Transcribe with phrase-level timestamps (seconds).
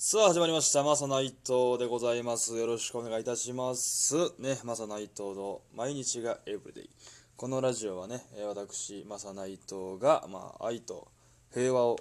[0.00, 0.84] さあ始まりました。
[0.84, 2.56] マサナイトでございます。
[2.56, 4.14] よろしくお願いいたします。
[4.38, 6.90] ねマサナイトの毎日がエブリデイ
[7.36, 11.08] このラジオはねえ私マサナイトがまあ愛と
[11.52, 11.96] 平和を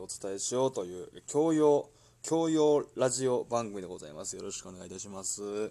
[0.00, 1.90] お伝えしようという教養
[2.24, 4.34] 教養ラジオ番組でございます。
[4.34, 5.70] よろしくお願いいたします。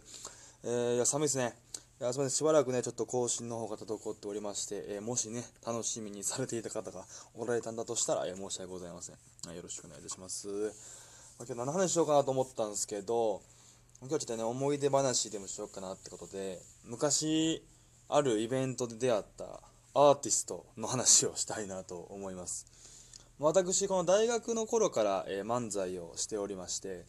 [0.64, 1.54] えーいや寒いですね。
[2.00, 2.38] いやすみません。
[2.38, 7.04] しばらくねちょっと更新の方が滞っておりまして、えーもしね楽しみにされていた方が
[7.36, 9.16] おられたんだとしたら、えー申し訳ございません、
[9.54, 11.01] よろしくお願いいたします。
[11.44, 13.42] 今日何の話しようかなと思ったんですけど
[14.00, 17.66] 今日ちょっとね思い出話でもしようかなってことで昔
[18.10, 19.46] あるイベントで出会った
[19.96, 22.68] アーティストの話をしたいなと思います。
[23.40, 27.06] 私この大学の頃から、えー漫才をしておりまして、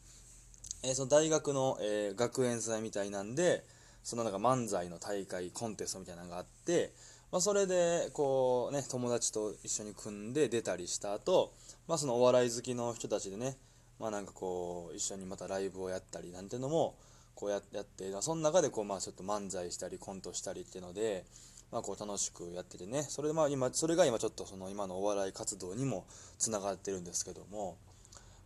[0.82, 3.64] えーその大学の、えー学園祭みたいなんで
[4.02, 6.92] そのなんか漫才の大会コンテストみたいなのがあって、
[7.30, 11.52] まあ、それでこうね友達と一緒に組んで出たりした後、
[11.86, 13.56] まあそのお笑い好きの人たちでね
[14.02, 16.96] まあなんかこう一緒にまたライブをやったりなんていうのも
[17.36, 21.24] こうやって、まあ、その中でこうまあちょっと漫才したりコントしたりっていうので、
[21.70, 23.04] まあ、こう楽しくやっててね。
[23.04, 26.04] それでまあ今それが今ちょっとその今のお笑い活動にも
[26.36, 27.76] つながってるんですけども、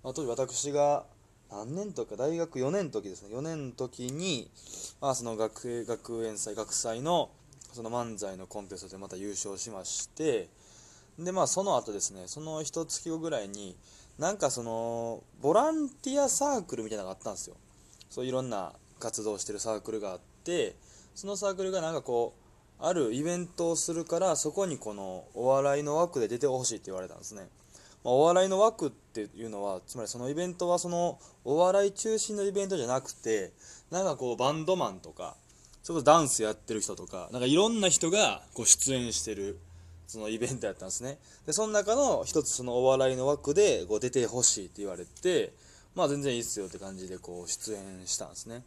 [0.05, 1.07] まあ、当時私が
[1.51, 3.35] 何年とか大学4年の時ですね。
[3.35, 4.51] 4年の時に、
[5.01, 7.31] まあ、その学園学園祭学祭の
[7.73, 10.51] その漫才のコンテストでまた優勝しまして
[11.19, 13.77] でまあその後ですねその一月後ぐらいに
[14.19, 17.57] なんかそのボランティアサークルみたいなのがあったんですよ。
[18.09, 20.77] そういろんな活動してるサークルがあって
[21.15, 22.35] そのサークルがなんかこ
[22.81, 27.49] うあるイベントをするからそこにこのお笑いの枠で出てほしいって言われたんですね、
[28.05, 33.53] まあ、お笑いの枠っていうのはつまりそのイベントはそのお笑い中心のイベントじゃなくて
[33.91, 35.37] なんかこうバンドマンとか
[35.83, 39.59] それこそダンスやってる人とかなんかいろんな人がこう出演してる
[40.07, 41.19] そのイベントやったんですね。
[41.47, 45.53] でその中の一つそのお笑いの枠でこう出てほしいって言われて
[45.95, 48.63] まあ全然いいっすよって感じでこう出演したんですね。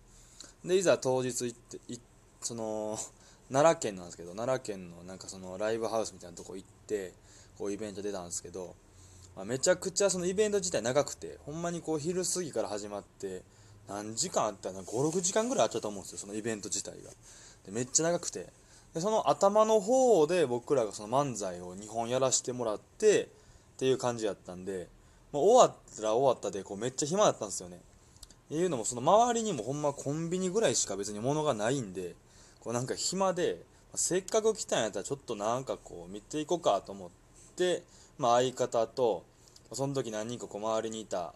[0.66, 2.00] でいざ当日行ってい
[2.42, 2.98] その
[3.52, 7.14] 奈良県なんですけど奈良県のなんかそのライブハウスみたいなとこ行って
[7.58, 8.76] こうイベント出たんですけど、
[9.36, 13.42] まあ、めちゃくちゃそのイベント自体長くてほんまにこう昼過ぎから始まって
[13.88, 17.12] 何時間あったら56時間ぐらいあったと思うんですよそのイベント自体が。
[17.66, 18.48] でめっちゃ長くて。
[18.94, 23.28] でその頭の方で僕らがその漫才を2本やらせてもらってっ
[23.78, 24.88] ていう感じやったんで
[25.32, 27.78] もう終わったら終わったでこうめっちゃ暇だったんですよね。
[27.78, 32.16] っていうのもその周りにもほんまコンビニぐらいしか別に物がないんで
[32.62, 33.62] こうなんか暇で
[33.94, 37.10] せっかく来たんやったらちょっとなんかこう見ていこうかと思っ
[37.56, 37.84] て、
[38.18, 39.24] まあ、相方と
[39.72, 41.34] その時何人かこう周りにいた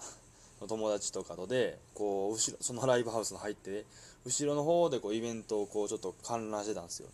[0.67, 3.85] 友達とかとでこう後ろそのライブハウスの入って
[4.25, 7.09] 後ろの方でこうイベントをこうちょっと観覧してたんですよ。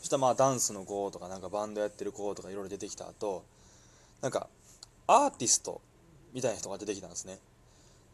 [0.00, 3.44] そしたらまあダンスの子とかなんかバンドやってる子とかいろいろ出てきた後
[4.20, 4.48] なんか
[5.06, 5.80] アーティスト
[6.32, 7.38] みたいな人が出てきたんですね。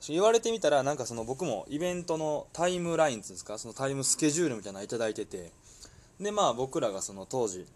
[0.08, 5.50] 言われてみたらなんかその僕もイベントのタイムラインっていうんですかそのタイムスケジュールみたいなのいただいてて
[6.20, 7.66] でまあ僕らがその当時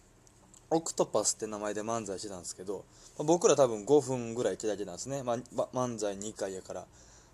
[0.71, 2.84] オクトパスって名前で漫才してたんですけど、
[3.19, 5.37] まあ僕ら多分5分ぐらいいただいてたんですね、まあ、
[5.75, 6.87] 漫才2回やから。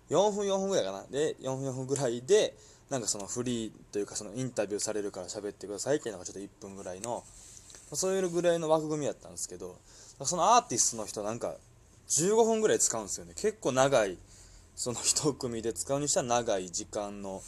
[0.09, 1.03] 4分4分ぐらいかな。
[1.11, 2.55] で4分4分ぐらいで
[2.89, 7.23] なんかそのフリーというかそのインタビューされるから喋ってくださいっていうのがちょっと1分ぐらいの
[7.93, 9.77] そういうぐらいの枠組みやったんですけど
[10.23, 11.55] そのアーティストの人なんか
[12.09, 13.33] 15分ぐらい使うんですよね。
[13.35, 14.17] 結構長い
[14.75, 17.41] その一組で使うにしたら長い時間の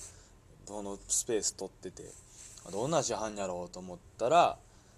[0.66, 2.04] このスペース取ってて
[2.72, 4.58] どんな市販やろうと思ったら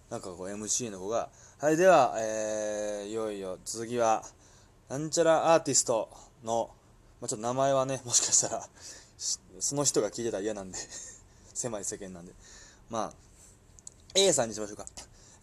[0.10, 4.26] なんかこう MC の子が「はいでは、え、いよいよ次は
[4.90, 6.10] なんちゃらアーティスト
[6.44, 6.70] の、
[7.22, 8.68] まあ、ちょっと名前はねもしかしたら
[9.60, 10.78] その人が聞いてたら嫌なんで
[11.54, 12.34] 狭い世間なんで
[12.90, 13.14] まあ
[14.16, 14.86] A さんにしましょうか。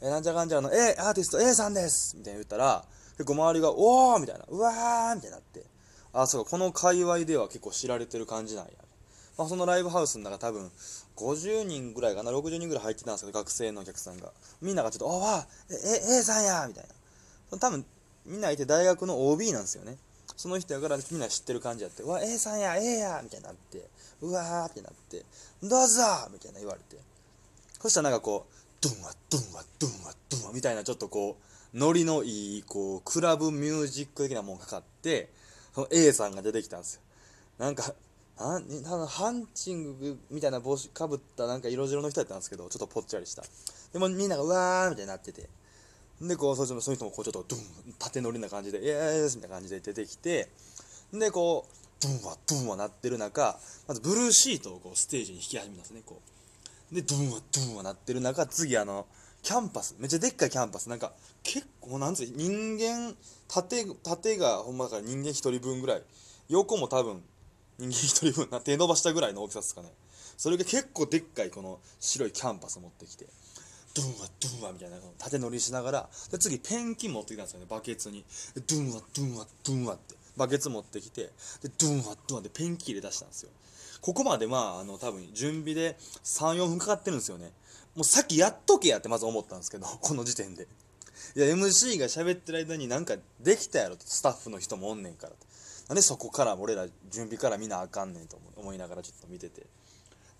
[0.00, 5.64] えーなんちゃかんちゃの A アーティスト A さんですみたいな言ったら結構周りが「おー!」みたいな「うわー!」みたいになって
[6.12, 8.72] あそうかこの界隈では結構知られてる感じなんや、
[9.36, 10.70] まあ、そのライブハウスの中多分
[11.16, 16.84] 50人ぐらいかな60人ぐらい入ってたんですけど学生のお客さんがみんながちょっと「おわええ A さんや!」みたい
[17.50, 17.84] な多分
[18.24, 19.98] みんないて大学の OB なんですよね
[20.38, 23.90] その人やからみんな知ってる感じやって「わ A さんや A や!」みたいになって
[24.22, 25.24] 「うわー!」ってなって
[25.62, 26.02] 「どうぞ!」
[26.32, 26.96] みたいな言われて
[27.82, 31.36] そしたらなんかこうドンワドンワドンワドンワみたいなちょっとこ
[31.74, 35.28] うノリのいいこうクラブミュージック的なもんかかって
[35.74, 37.00] その A さんが出てきたんですよ
[37.58, 37.92] なんか
[38.38, 43.42] なんハンチングみたいな帽子かぶったなんか色白の人やったんですけどちょっとぽっちゃりした
[43.92, 45.48] でもみんながうわーみたいになってて
[46.20, 50.48] でこうそのその人もこうちょっとドゥン縦乗りな感じで「イエース」みたいな感じで出てきて
[51.12, 56.20] でこうドゥンワドゥンワなってる中まずブルーシートをこうステージに引き始めたんですねこ
[56.90, 56.94] う。
[56.94, 59.06] でドゥンワドゥンワなってる中次あの
[59.42, 61.12] キャンバスめっちゃでっかいキャンバスなんか
[61.44, 63.14] 結構なんつう人間
[63.46, 66.02] 縦縦がほんまだから人間一人分ぐらい
[66.48, 67.22] 横も多分
[67.78, 69.92] 人間一人分な手伸ばしたぐらいの大きさですかね。
[70.36, 73.26] それが結構でっかいこの白いキャンバス持ってきて。
[73.98, 78.24] ドゥンワドゥンワみたいな縦乗りしながらで次ペンキ持ってきたんですよねバケツに
[78.54, 81.30] ドゥンワドゥンワドゥンワってバケツ持ってきてで
[81.80, 83.50] ドゥンワドゥンワでペンキ入れ出したんですよ
[84.00, 87.50] ここまでまああの多分準備で34分かかってるんですよね
[87.96, 90.68] もうさっきやっとけやってまず思ったんですけどこの時点で
[91.34, 95.32] いや MC が喋ってる間になんかできたやろとスタッフの人もおんねんから
[95.88, 99.66] なんでそこから俺ら準備から見なあかんねんと思いながらちょっと見てて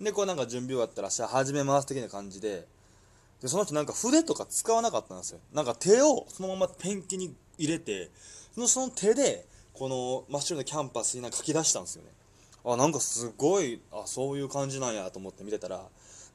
[0.01, 2.67] でこうなんか準備終わったらじゃあ始めます的な感じで
[3.41, 5.41] でその人なんか筆とか使わなかったんですよ。
[5.53, 8.11] なんか手をそのままペンキに入れて
[8.55, 12.11] そのその手でこの真っ白なキャンバスになんか書き出したんですよね。
[12.65, 15.87] あなんかすごいあそういう感じなんやと思って見てたら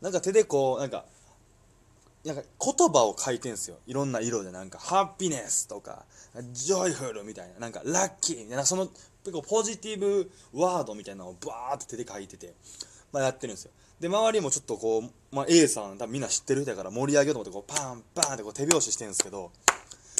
[0.01, 1.05] なんか手でこうなんか
[2.23, 3.77] なんか言葉を書いてんすよ。
[3.85, 6.05] いろんな色でなんか happiness とか
[6.53, 12.53] joyful みたいななんかラッキーみたいなその結構ポジティブワードみたいなのをバーって手で書いてて、
[13.11, 13.71] まあ、やってるんですよ。
[14.03, 15.03] で周りもちょっとこう、
[15.33, 19.49] まあ、A さん多分みんな知ってる人やから盛り上げようと思ってこうパンパンってこう手拍子してるんですけど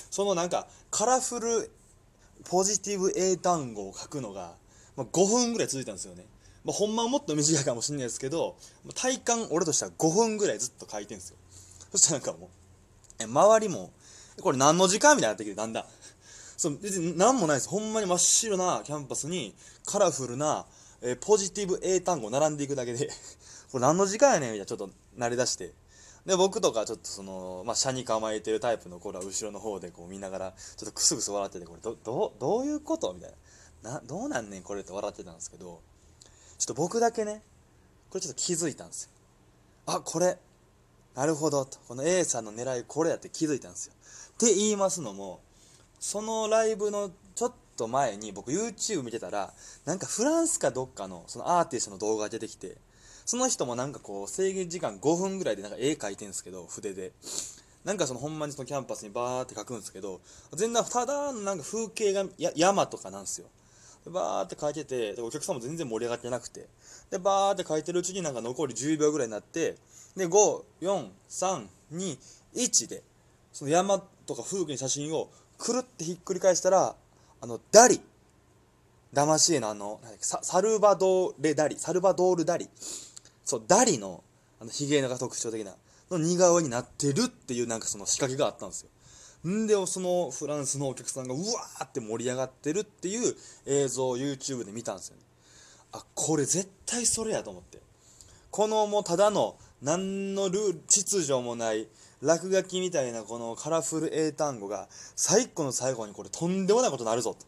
[0.10, 1.70] そのなんかカラフル
[2.46, 4.54] ポジティブ英単語を書くのが、
[4.96, 6.24] まあ、5分ぐらい続いたんですよね、
[6.64, 8.56] まあ、ほんまはもっと短いかもしれないですけど
[8.96, 11.38] 体感俺としては5分ぐらいずっと書いてるんですよ。
[11.92, 12.50] そしたらなんかもう
[13.20, 13.92] え周りも
[14.42, 15.86] これ何の時間みたいになってきてだんだん。
[16.56, 17.68] そう別に何もないです。
[17.68, 19.54] ほんまに真っ白なキャンパスに
[19.86, 20.66] カラフルな、
[21.02, 23.10] え、ポジティブ英単語並んでいくだけで。
[23.74, 24.54] これ何の時間やねん？
[24.54, 25.72] みたいなちょっと慣れ出して。
[26.26, 33.14] で僕とかちょっとその、まあ、車に構えてるタイプの頃は後ろの方でこう見ながらちょっとクスクス笑っててこれどどどういうこと？
[33.14, 33.32] みたい
[33.84, 33.94] な。
[33.96, 34.62] などうなんねん？
[34.62, 35.82] これって笑ってたんですけど
[36.58, 37.42] ちょっと僕だけね
[38.10, 39.10] これちょっと気づいたんですよ。
[39.88, 40.38] あこれ。
[41.16, 41.78] なるほどと。
[41.88, 43.94] この A さんの狙いこれやって気づいたんですよ。
[44.36, 45.42] って言いますのも
[46.00, 49.52] そのライブのちょっと前に僕 YouTube 見てたら
[49.86, 52.78] なんかフランスかどっかのそのアーティストの動画が出てきて
[53.26, 57.12] その人もなんかこう制限時間5分ぐらいでなんか絵描いてんですけど筆で。
[57.84, 60.22] なんかそのほんまにそのキャンパスにバーって描くんですけど
[60.54, 63.48] 全然ただのなんか風景がや山とかなんですよ。
[64.06, 66.68] バーって書いててお客さんも全然盛り上がってなくて。
[67.12, 69.76] でバーって書いてるうちになんか残り10秒ぐらいになって
[70.16, 73.04] で54321で
[73.52, 76.96] その山とか風景の写真をくるってひっくり返したら
[77.42, 78.00] あのダリ。
[79.12, 81.78] ダマシエのあのサルバドーレ・ダリ。
[81.78, 82.70] サルバドール・ダリ。
[83.46, 84.24] そうダリの
[84.60, 85.76] あのヒゲが特徴的な
[86.12, 88.90] の似顔絵になってるっていうなんかその仕掛けがあったんですよ。
[89.50, 93.36] んでそのフランスのお客さんがうわーって盛り上がってるっていう
[93.66, 95.24] 映像を YouTube で見たんですよね。
[95.92, 97.80] あこれ絶対それやと思って。
[98.52, 101.88] このもうただの何のルール秩序もない
[102.22, 107.46] 落書きみたいなこのカラフル英単語が最後の最後にこれとんでもないことになるぞと。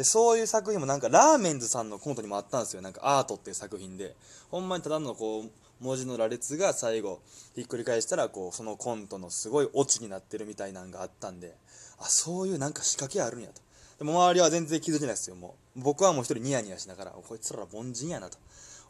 [0.00, 2.80] でそういう作品もなんかラーメンズさんのコントにもあったんですよ。
[2.80, 4.16] なんかアートっていう作品で。
[4.50, 7.20] ほんまにただのこう文字の羅列が最後
[7.54, 11.54] ひっくり返したらこうそのコントのすごいオチになってるみたいなんがあったんで。
[11.98, 13.60] あそういうなんか仕掛けあるんやと。
[13.98, 15.36] でも周りは全然気づいてないですよ。
[15.36, 18.38] もう僕はもう一人ニヤニヤしながらこいつら凡人やなと。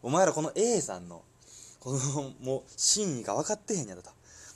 [0.05, 1.23] お前らこの A さんの
[1.81, 4.11] このもう真意が分かってへんやろと。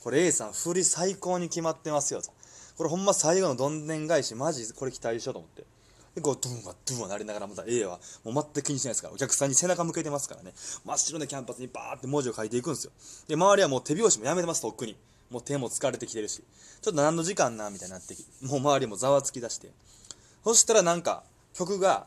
[0.05, 2.31] これ A さん振り最高に決まってますよと。
[2.77, 5.74] これほんま最後のどんでん返しマジこれ期待しようと思って。
[6.15, 10.53] でこうドゥンワドゥンワなりながらまた A はもう全く気にしないですからお客さんに背中向けてますからね。
[10.85, 12.93] 真っ白なキャンパスにバーって文字を書いていくんですよ。
[13.27, 14.97] で周りはもう手拍子もやめてますとっくに。
[15.31, 16.45] もう手も疲れてきてるし。
[16.83, 19.73] ちょっと何の時間なみたいになってきもう周りもざわつき出して。
[20.45, 22.07] そしたらなんか曲が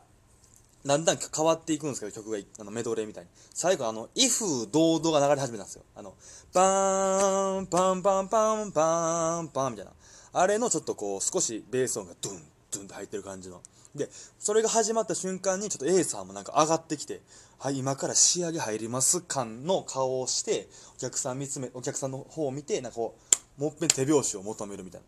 [0.86, 3.30] だんだん変わっていくんですけど曲があのメドレーみたいに。
[3.52, 5.82] 最後あの「威風堂々」が流れ始めたんですよ。
[5.94, 6.14] あの
[6.54, 9.92] バーンパンパンパンパンパンみたいな。
[10.32, 12.42] あれのちょっとこう少しベース音がドゥン。
[12.70, 13.62] ドゥンって入ってる感じの。
[13.94, 14.08] で
[14.38, 17.20] それが始まった瞬間にちょっと A さんもなんか上がってきて
[17.58, 23.16] はい今から仕上げ入ります感の顔をしてお客さん見つめお客さんの方を見てなんかこ
[23.58, 25.06] うもっぺん手拍子を求めるみたいな。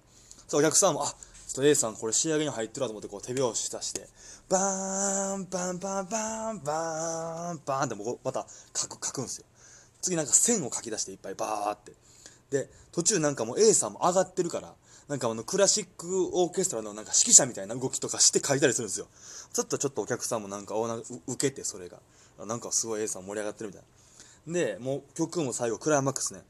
[0.49, 1.14] そうお客さんもあちょ
[1.52, 4.09] っと A さんこれ仕上げに入ってるわと思ってこう手拍子出して
[4.49, 9.45] バーンバンバンバーンバーンバーンってもうまた書く書くんですよ。
[10.00, 11.93] 次なんか線を書き出していっぱいバーって。
[12.50, 14.75] で途中なんかもう A さんも上がってるから
[15.11, 19.09] なんかあのクラシックオーケストラのなんか指揮者みたいな動きとかして書いたりするんですよ。
[19.52, 20.76] ちょっとちょっとお客さんもなんか
[21.26, 21.99] 受けてそれが。
[22.47, 23.83] なんかすごい A さん盛り上がってるみたい
[24.47, 24.55] な。
[24.55, 26.43] でもう曲も最後クライマックスね。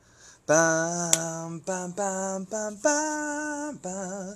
[0.46, 4.28] バーンパンパンパンパンパン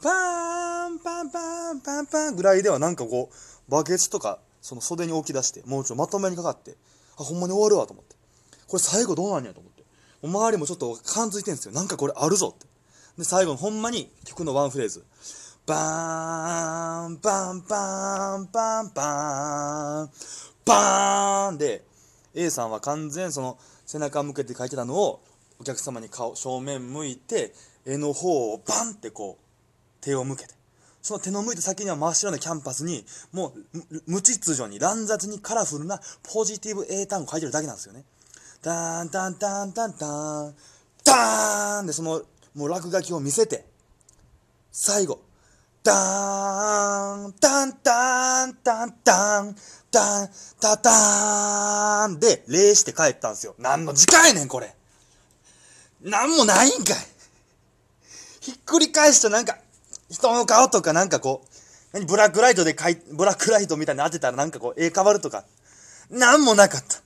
[0.00, 6.76] パンパンパンパンパンぐらいではなんかこうバケツとかその袖に置き出してもうちょっとまとめにかかって
[7.18, 8.14] あほんまに終わるわと思って
[8.68, 9.82] これ最後どうなんやと思って
[10.22, 12.70] 周りもちょっと感づいてんですよなんかこれあるぞって
[13.18, 15.04] で最後のほんまに曲のワンフレーズ。
[15.66, 20.10] バーンバンバンバンバーン。
[20.64, 21.84] バーンで
[22.34, 25.22] A さんは完全その背中向けて書いてたのを
[25.60, 27.52] お客様に顔正面向いて
[27.84, 30.54] 絵の方をバンってこう手を向けて。
[31.02, 36.00] その手の向いた先には真っ白なキャンパスにもう無秩序に乱雑にカラフルな
[36.32, 38.04] ポジティブ英単語書いてるだけなんですよね。
[38.62, 40.54] ダーンダンダンダンダン。
[41.04, 42.22] ダーンでその
[42.54, 43.64] もう落書きを見せて
[44.70, 45.20] 最後
[45.82, 49.56] ダーンダンダンダンダン
[49.90, 50.30] ダン
[50.60, 53.54] タタンで礼して帰ったんですよ。
[53.58, 54.74] 何の時間やねんこれ。
[56.02, 56.96] なんもないんかい。
[58.40, 59.58] ひっくり返してなんか
[60.08, 61.48] 人の顔とかなんかこう
[61.92, 65.44] 何ブラックライトでかいブラックライトみたいに当てたらなんかこう絵変わるとか。
[66.10, 66.98] なんもなかった。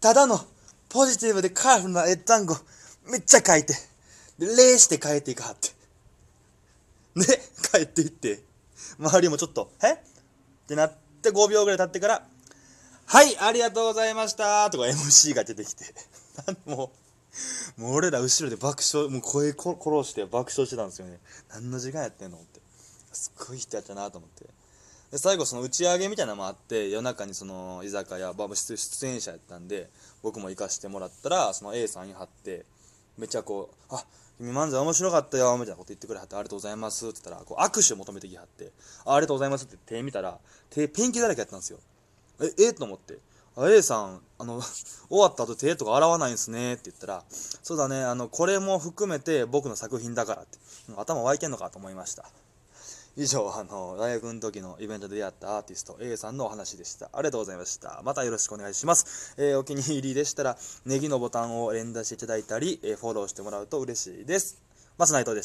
[0.00, 0.40] ただの
[0.88, 2.54] ポジティブでカラフルな絵単語
[3.10, 3.91] めっちゃ書いて。
[4.46, 5.68] で礼して帰っていかはって。
[7.14, 7.40] で
[7.72, 8.42] 帰っていって。
[8.98, 9.92] 周りもちょっと「え？
[9.92, 9.98] っ?」
[10.66, 12.26] てなって5秒ぐらい経ってから
[13.06, 15.84] 「はいありがとうございました」とか MC が出てきて。
[16.66, 16.90] も
[17.78, 21.18] うもう俺ら後ろで爆笑もう声殺して爆笑してたんですよね。
[21.50, 22.60] 何の時間やってんのって。
[23.12, 24.44] すっごい人やったなと思って。
[25.12, 29.90] で最後その打ち上げみたいなのもあって夜中にその居酒屋バ出出演者やったんで
[30.22, 32.64] 僕も行かしてもらったらその A さんに張って
[33.18, 34.04] めっちゃこう「あ
[34.38, 38.72] 君漫才面白かったよ」みたいなこと言ってくれはって「ありがとうございます」って言ったらこう握手求めてきはって
[39.04, 40.38] 「ありがとうございます」って手見たら
[40.70, 41.78] 手ペンキだらけやったんですよ。
[42.40, 43.18] ええと思って。
[43.54, 44.62] あ A さんあの
[45.10, 50.58] 終わった後手とか洗わないんすねって言ったらそうだねあのこれも含めて僕の作品だからって。
[50.96, 52.28] 頭湧いてんのかと思いました。
[53.14, 57.10] 以上あの大学の時のイベントで出会ったアーティスト A さんのお話でした。
[57.12, 58.00] ありがとうございました。
[58.04, 64.62] またよろしくお願いします、えーお気に入りでしたらネギのボタンを連打していただいたり、えーフォローしてもらうと嬉しいです。
[64.98, 65.40] まず内藤でした。